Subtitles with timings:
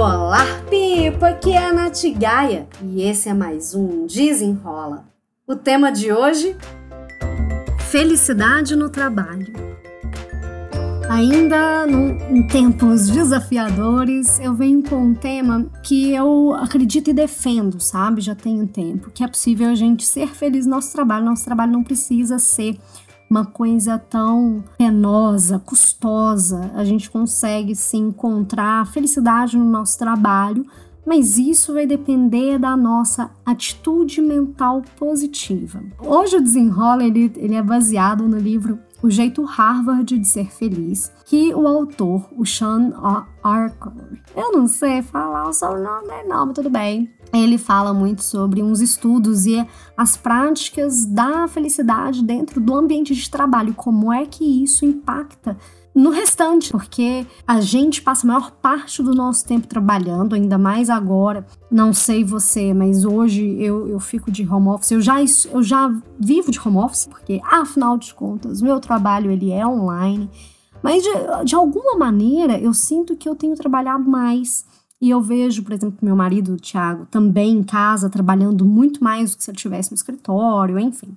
[0.00, 1.30] Olá, Pipa!
[1.30, 5.04] Aqui é a Nath Gaia e esse é mais um Desenrola.
[5.44, 6.56] O tema de hoje:
[7.90, 9.52] Felicidade no trabalho.
[11.10, 17.80] Ainda no, em tempos desafiadores, eu venho com um tema que eu acredito e defendo,
[17.80, 18.20] sabe?
[18.20, 21.24] Já tem um tempo, que é possível a gente ser feliz no nosso trabalho.
[21.24, 22.78] Nosso trabalho não precisa ser
[23.28, 26.70] uma coisa tão penosa, custosa.
[26.74, 30.64] A gente consegue se encontrar felicidade no nosso trabalho,
[31.06, 35.82] mas isso vai depender da nossa atitude mental positiva.
[35.98, 41.10] Hoje o Desenrola ele, ele é baseado no livro O Jeito Harvard de Ser Feliz,
[41.24, 42.92] que o autor, o Sean
[43.42, 43.92] Archer,
[44.36, 48.62] eu não sei falar o sobrenome dele não, mas tudo bem, ele fala muito sobre
[48.62, 54.62] uns estudos e as práticas da felicidade dentro do ambiente de trabalho, como é que
[54.62, 55.56] isso impacta
[55.98, 60.88] no restante, porque a gente passa a maior parte do nosso tempo trabalhando, ainda mais
[60.88, 61.44] agora.
[61.68, 64.92] Não sei você, mas hoje eu, eu fico de home office.
[64.92, 69.30] Eu já, eu já vivo de home office, porque afinal de contas, o meu trabalho
[69.30, 70.30] ele é online.
[70.82, 71.10] Mas de,
[71.44, 74.64] de alguma maneira eu sinto que eu tenho trabalhado mais.
[75.00, 79.30] E eu vejo, por exemplo, meu marido, o Thiago, também em casa, trabalhando muito mais
[79.30, 81.14] do que se ele estivesse no escritório, enfim.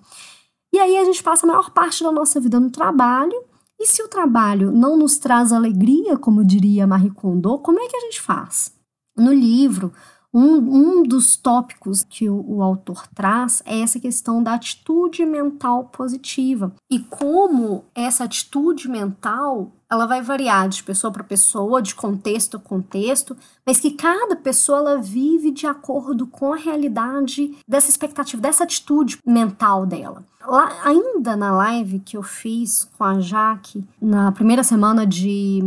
[0.74, 3.44] E aí a gente passa a maior parte da nossa vida no trabalho
[3.80, 7.98] e se o trabalho não nos traz alegria, como diria Marie Kondo, como é que
[7.98, 8.72] a gente faz?
[9.18, 9.92] No livro,
[10.34, 15.86] um, um dos tópicos que o, o, autor traz é essa questão da atitude mental
[15.86, 22.56] positiva e como essa atitude mental ela vai variar de pessoa para pessoa, de contexto
[22.56, 28.42] a contexto, mas que cada pessoa ela vive de acordo com a realidade dessa expectativa,
[28.42, 30.24] dessa atitude mental dela.
[30.48, 35.62] Lá, ainda na live que eu fiz com a Jaque, na primeira semana de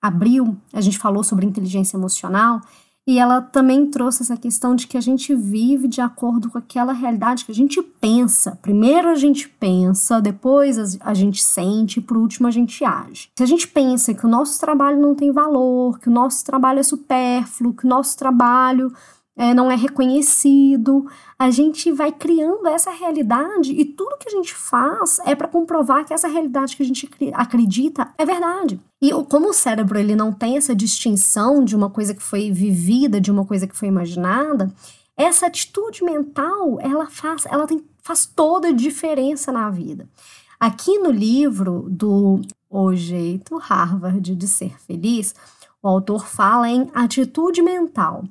[0.00, 2.62] abril, a gente falou sobre inteligência emocional
[3.10, 6.92] e ela também trouxe essa questão de que a gente vive de acordo com aquela
[6.92, 8.56] realidade que a gente pensa.
[8.62, 13.28] Primeiro a gente pensa, depois a gente sente e por último a gente age.
[13.34, 16.78] Se a gente pensa que o nosso trabalho não tem valor, que o nosso trabalho
[16.78, 18.92] é supérfluo, que o nosso trabalho
[19.40, 21.06] é, não é reconhecido.
[21.38, 26.04] A gente vai criando essa realidade e tudo que a gente faz é para comprovar
[26.04, 28.78] que essa realidade que a gente acredita é verdade.
[29.00, 33.18] E como o cérebro ele não tem essa distinção de uma coisa que foi vivida,
[33.18, 34.70] de uma coisa que foi imaginada,
[35.16, 40.06] essa atitude mental ela faz, ela tem, faz toda a diferença na vida.
[40.58, 45.34] Aqui no livro do O Jeito Harvard de Ser Feliz,
[45.82, 48.22] o autor fala em atitude mental.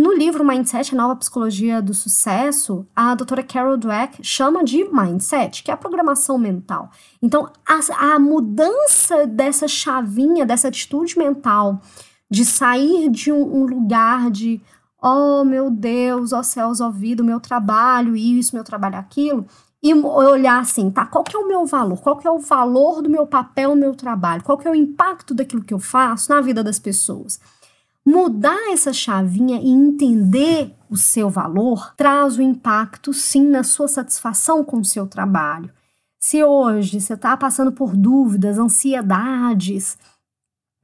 [0.00, 5.62] No livro Mindset, a nova psicologia do sucesso, a doutora Carol Dweck chama de mindset,
[5.62, 6.90] que é a programação mental.
[7.20, 11.82] Então, a, a mudança dessa chavinha, dessa atitude mental,
[12.30, 14.58] de sair de um, um lugar de
[15.02, 19.44] oh meu Deus, oh céus, oh vida, meu trabalho, isso, meu trabalho, aquilo,
[19.82, 22.00] e olhar assim, tá, qual que é o meu valor?
[22.00, 24.42] Qual que é o valor do meu papel no meu trabalho?
[24.42, 27.38] Qual que é o impacto daquilo que eu faço na vida das pessoas?
[28.06, 34.64] Mudar essa chavinha e entender o seu valor traz o impacto, sim, na sua satisfação
[34.64, 35.70] com o seu trabalho.
[36.18, 39.98] Se hoje você está passando por dúvidas, ansiedades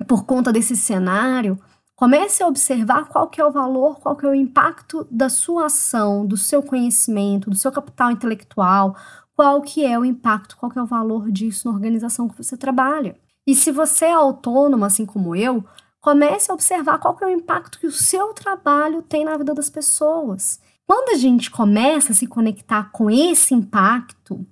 [0.06, 1.58] por conta desse cenário,
[1.94, 5.66] comece a observar qual que é o valor, qual que é o impacto da sua
[5.66, 8.94] ação, do seu conhecimento, do seu capital intelectual,
[9.34, 12.56] qual que é o impacto, qual que é o valor disso na organização que você
[12.56, 13.16] trabalha.
[13.46, 15.64] E se você é autônomo, assim como eu,
[16.06, 19.52] Comece a observar qual que é o impacto que o seu trabalho tem na vida
[19.52, 20.60] das pessoas.
[20.86, 24.46] Quando a gente começa a se conectar com esse impacto,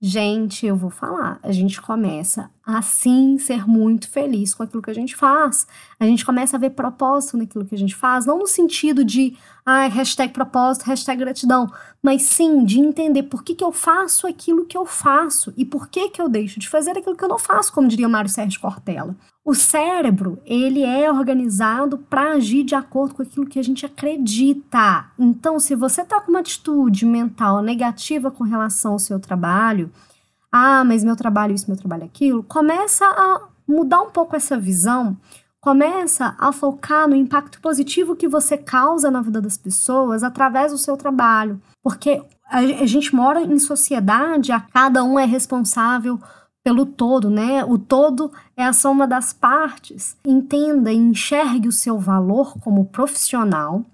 [0.00, 4.94] gente, eu vou falar, a gente começa a ser muito feliz com aquilo que a
[4.94, 5.66] gente faz.
[5.98, 9.36] A gente começa a ver propósito naquilo que a gente faz, não no sentido de
[9.66, 14.64] ah, hashtag propósito, hashtag gratidão, mas sim de entender por que, que eu faço aquilo
[14.64, 17.36] que eu faço e por que, que eu deixo de fazer aquilo que eu não
[17.36, 19.16] faço, como diria Mário Sérgio Cortella.
[19.42, 25.06] O cérebro, ele é organizado para agir de acordo com aquilo que a gente acredita.
[25.18, 29.90] Então, se você está com uma atitude mental negativa com relação ao seu trabalho,
[30.52, 35.16] ah, mas meu trabalho isso, meu trabalho aquilo, começa a mudar um pouco essa visão,
[35.60, 40.78] começa a focar no impacto positivo que você causa na vida das pessoas através do
[40.78, 41.60] seu trabalho.
[41.82, 46.20] Porque a gente mora em sociedade, a cada um é responsável
[46.62, 47.64] pelo todo, né?
[47.64, 50.16] O todo é a soma das partes.
[50.24, 53.84] Entenda e enxergue o seu valor como profissional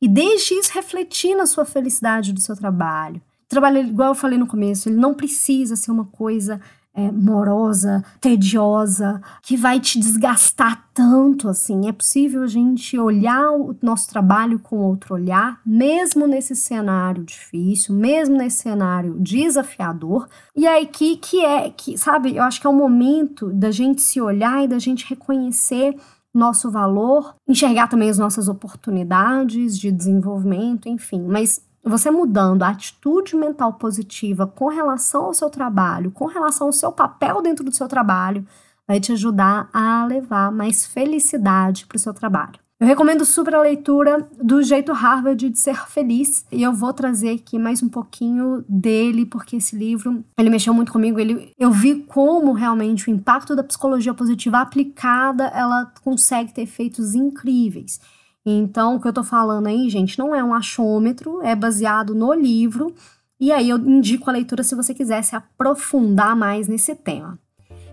[0.00, 3.20] e deixe isso refletir na sua felicidade do seu trabalho.
[3.48, 6.60] Trabalho, igual eu falei no começo, ele não precisa ser uma coisa
[6.94, 11.88] é, morosa, tediosa, que vai te desgastar tanto assim.
[11.88, 17.94] É possível a gente olhar o nosso trabalho com outro olhar, mesmo nesse cenário difícil,
[17.94, 20.28] mesmo nesse cenário desafiador.
[20.56, 24.02] E aí que que é que, sabe, eu acho que é o momento da gente
[24.02, 25.96] se olhar e da gente reconhecer
[26.32, 33.34] nosso valor, enxergar também as nossas oportunidades de desenvolvimento, enfim, mas você mudando a atitude
[33.36, 37.88] mental positiva com relação ao seu trabalho, com relação ao seu papel dentro do seu
[37.88, 38.46] trabalho,
[38.86, 42.58] vai te ajudar a levar mais felicidade para o seu trabalho.
[42.80, 47.28] Eu recomendo super a leitura do Jeito Harvard de Ser Feliz e eu vou trazer
[47.28, 51.96] aqui mais um pouquinho dele, porque esse livro, ele mexeu muito comigo, ele, eu vi
[51.96, 58.00] como realmente o impacto da psicologia positiva aplicada, ela consegue ter efeitos incríveis.
[58.44, 62.32] Então, o que eu tô falando aí, gente, não é um achômetro, é baseado no
[62.32, 62.94] livro.
[63.38, 67.38] E aí eu indico a leitura se você quiser se aprofundar mais nesse tema.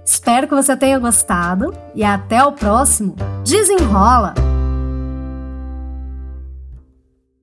[0.06, 3.16] Espero que você tenha gostado e até o próximo.
[3.44, 4.56] Desenrola!